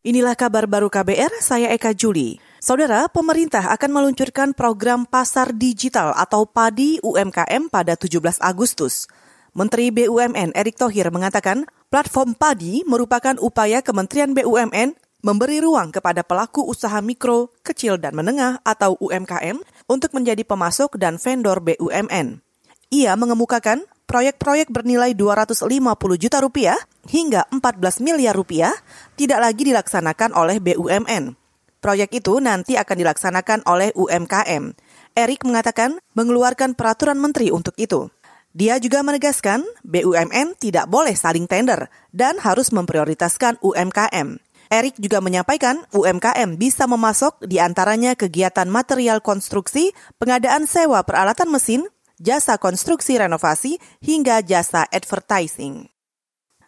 Inilah 0.00 0.32
kabar 0.32 0.64
baru 0.64 0.88
KBR, 0.88 1.44
saya 1.44 1.76
Eka 1.76 1.92
Juli. 1.92 2.40
Saudara, 2.56 3.04
pemerintah 3.12 3.68
akan 3.68 4.00
meluncurkan 4.00 4.56
program 4.56 5.04
pasar 5.04 5.52
digital 5.52 6.16
atau 6.16 6.48
PADI 6.48 7.04
UMKM 7.04 7.68
pada 7.68 8.00
17 8.00 8.40
Agustus. 8.40 9.04
Menteri 9.52 9.92
BUMN 9.92 10.56
Erick 10.56 10.80
Thohir 10.80 11.12
mengatakan, 11.12 11.68
platform 11.92 12.32
PADI 12.32 12.88
merupakan 12.88 13.36
upaya 13.44 13.84
Kementerian 13.84 14.32
BUMN 14.32 14.96
memberi 15.20 15.60
ruang 15.60 15.92
kepada 15.92 16.24
pelaku 16.24 16.64
usaha 16.64 16.96
mikro, 17.04 17.52
kecil, 17.60 18.00
dan 18.00 18.16
menengah 18.16 18.56
atau 18.64 18.96
UMKM 19.04 19.60
untuk 19.84 20.16
menjadi 20.16 20.48
pemasok 20.48 20.96
dan 20.96 21.20
vendor 21.20 21.60
BUMN. 21.60 22.40
Ia 22.88 23.20
mengemukakan 23.20 23.84
proyek-proyek 24.10 24.74
bernilai 24.74 25.14
250 25.14 25.70
juta 26.18 26.42
rupiah 26.42 26.74
hingga 27.06 27.46
14 27.54 28.02
miliar 28.02 28.34
rupiah 28.34 28.74
tidak 29.14 29.38
lagi 29.38 29.62
dilaksanakan 29.70 30.34
oleh 30.34 30.58
BUMN. 30.58 31.38
Proyek 31.78 32.18
itu 32.18 32.42
nanti 32.42 32.74
akan 32.74 32.96
dilaksanakan 33.06 33.62
oleh 33.70 33.94
UMKM. 33.94 34.74
Erik 35.14 35.46
mengatakan 35.46 36.02
mengeluarkan 36.18 36.74
peraturan 36.74 37.22
menteri 37.22 37.54
untuk 37.54 37.72
itu. 37.78 38.10
Dia 38.50 38.82
juga 38.82 39.06
menegaskan 39.06 39.62
BUMN 39.86 40.58
tidak 40.58 40.90
boleh 40.90 41.14
saling 41.14 41.46
tender 41.46 41.86
dan 42.10 42.42
harus 42.42 42.74
memprioritaskan 42.74 43.62
UMKM. 43.62 44.42
Erik 44.70 44.98
juga 44.98 45.22
menyampaikan 45.22 45.86
UMKM 45.94 46.58
bisa 46.58 46.90
memasok 46.90 47.46
di 47.46 47.62
antaranya 47.62 48.18
kegiatan 48.18 48.66
material 48.66 49.22
konstruksi, 49.22 49.94
pengadaan 50.18 50.66
sewa 50.66 51.02
peralatan 51.06 51.50
mesin, 51.50 51.86
jasa 52.20 52.60
konstruksi 52.60 53.16
renovasi, 53.16 53.80
hingga 54.04 54.44
jasa 54.44 54.84
advertising. 54.92 55.88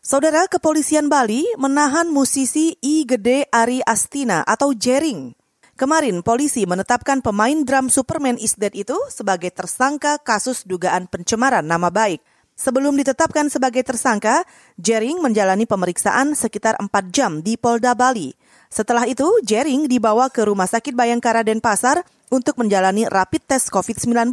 Saudara 0.03 0.51
Kepolisian 0.51 1.07
Bali 1.07 1.47
menahan 1.61 2.11
musisi 2.11 2.75
I 2.83 3.07
Gede 3.07 3.47
Ari 3.55 3.87
Astina 3.87 4.43
atau 4.43 4.75
Jering. 4.75 5.31
Kemarin 5.79 6.27
polisi 6.27 6.67
menetapkan 6.67 7.23
pemain 7.23 7.55
drum 7.63 7.87
Superman 7.87 8.35
is 8.35 8.59
Dead 8.59 8.75
itu 8.75 8.99
sebagai 9.15 9.55
tersangka 9.55 10.19
kasus 10.19 10.67
dugaan 10.67 11.07
pencemaran 11.07 11.63
nama 11.63 11.87
baik. 11.87 12.19
Sebelum 12.59 12.99
ditetapkan 12.99 13.49
sebagai 13.49 13.87
tersangka, 13.87 14.45
Jering 14.75 15.23
menjalani 15.23 15.71
pemeriksaan 15.71 16.35
sekitar 16.35 16.77
4 16.83 16.91
jam 17.15 17.39
di 17.41 17.55
Polda 17.55 17.95
Bali. 17.97 18.35
Setelah 18.69 19.09
itu, 19.09 19.25
Jering 19.47 19.89
dibawa 19.89 20.29
ke 20.29 20.45
Rumah 20.45 20.69
Sakit 20.69 20.93
Bayangkara 20.99 21.47
Denpasar 21.47 22.05
untuk 22.29 22.61
menjalani 22.61 23.09
rapid 23.09 23.47
test 23.47 23.73
COVID-19. 23.73 24.29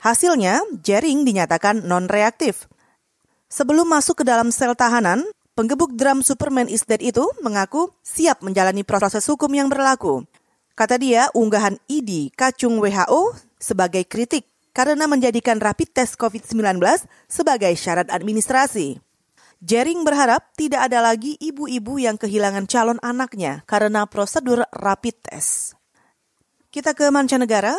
Hasilnya, 0.00 0.64
Jering 0.80 1.28
dinyatakan 1.28 1.84
non-reaktif. 1.84 2.64
Sebelum 3.52 3.84
masuk 3.84 4.20
ke 4.20 4.24
dalam 4.24 4.48
sel 4.48 4.72
tahanan, 4.72 5.28
penggebuk 5.52 5.92
drum 5.92 6.24
Superman 6.24 6.72
is 6.72 6.88
Dead 6.88 7.04
itu 7.04 7.28
mengaku 7.44 7.92
siap 8.00 8.40
menjalani 8.40 8.80
proses 8.80 9.28
hukum 9.28 9.52
yang 9.52 9.68
berlaku. 9.68 10.24
Kata 10.72 10.96
dia, 10.96 11.28
unggahan 11.36 11.76
ID 11.84 12.32
kacung 12.32 12.80
WHO 12.80 13.36
sebagai 13.60 14.08
kritik 14.08 14.48
karena 14.72 15.04
menjadikan 15.04 15.60
rapid 15.60 15.92
test 15.92 16.16
COVID-19 16.16 16.80
sebagai 17.28 17.76
syarat 17.76 18.08
administrasi. 18.08 18.96
Jering 19.60 20.08
berharap 20.08 20.56
tidak 20.56 20.88
ada 20.88 21.04
lagi 21.04 21.36
ibu-ibu 21.36 22.00
yang 22.00 22.16
kehilangan 22.16 22.64
calon 22.64 22.96
anaknya 23.04 23.60
karena 23.68 24.08
prosedur 24.08 24.64
rapid 24.72 25.28
test. 25.28 25.76
Kita 26.72 26.96
ke 26.96 27.12
mancanegara, 27.12 27.76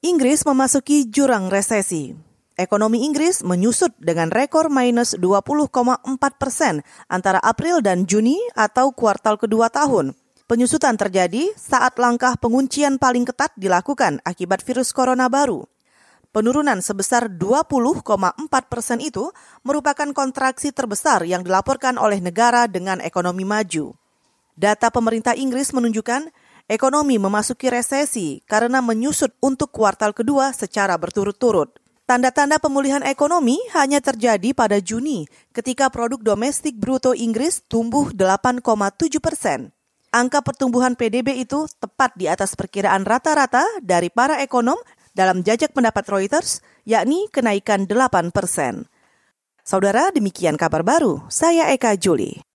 Inggris 0.00 0.48
memasuki 0.48 1.12
jurang 1.12 1.52
resesi. 1.52 2.16
Ekonomi 2.56 3.04
Inggris 3.04 3.44
menyusut 3.44 3.92
dengan 4.00 4.32
rekor 4.32 4.72
minus 4.72 5.12
20,4 5.12 5.68
persen 6.40 6.80
antara 7.04 7.36
April 7.44 7.84
dan 7.84 8.08
Juni 8.08 8.40
atau 8.56 8.96
kuartal 8.96 9.36
kedua 9.36 9.68
tahun. 9.68 10.16
Penyusutan 10.48 10.96
terjadi 10.96 11.52
saat 11.52 12.00
langkah 12.00 12.32
penguncian 12.40 12.96
paling 12.96 13.28
ketat 13.28 13.52
dilakukan 13.60 14.24
akibat 14.24 14.64
virus 14.64 14.96
corona 14.96 15.28
baru. 15.28 15.68
Penurunan 16.32 16.80
sebesar 16.80 17.28
20,4 17.28 18.00
persen 18.72 19.04
itu 19.04 19.28
merupakan 19.68 20.08
kontraksi 20.16 20.72
terbesar 20.72 21.28
yang 21.28 21.44
dilaporkan 21.44 22.00
oleh 22.00 22.24
negara 22.24 22.64
dengan 22.72 23.04
ekonomi 23.04 23.44
maju. 23.44 23.92
Data 24.56 24.88
pemerintah 24.88 25.36
Inggris 25.36 25.76
menunjukkan 25.76 26.32
ekonomi 26.70 27.18
memasuki 27.18 27.66
resesi 27.66 28.46
karena 28.46 28.78
menyusut 28.78 29.34
untuk 29.42 29.74
kuartal 29.74 30.14
kedua 30.14 30.54
secara 30.54 30.94
berturut-turut. 30.94 31.82
Tanda-tanda 32.06 32.62
pemulihan 32.62 33.02
ekonomi 33.02 33.58
hanya 33.74 33.98
terjadi 33.98 34.54
pada 34.54 34.78
Juni 34.78 35.26
ketika 35.50 35.90
produk 35.90 36.22
domestik 36.22 36.78
bruto 36.78 37.10
Inggris 37.10 37.66
tumbuh 37.66 38.14
8,7 38.14 38.62
persen. 39.18 39.74
Angka 40.10 40.42
pertumbuhan 40.42 40.98
PDB 40.98 41.38
itu 41.38 41.70
tepat 41.78 42.18
di 42.18 42.26
atas 42.26 42.58
perkiraan 42.58 43.06
rata-rata 43.06 43.62
dari 43.78 44.10
para 44.10 44.42
ekonom 44.42 44.78
dalam 45.14 45.46
jajak 45.46 45.70
pendapat 45.70 46.02
Reuters, 46.10 46.66
yakni 46.82 47.30
kenaikan 47.30 47.86
8 47.86 48.34
persen. 48.34 48.90
Saudara, 49.62 50.10
demikian 50.10 50.58
kabar 50.58 50.82
baru. 50.82 51.22
Saya 51.30 51.70
Eka 51.70 51.94
Juli. 51.94 52.42